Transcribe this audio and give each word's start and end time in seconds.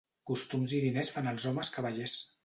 Costums 0.29 0.71
i 0.77 0.79
diners 0.85 1.11
fan 1.17 1.29
els 1.33 1.45
homes 1.51 1.69
cavallers. 1.75 2.17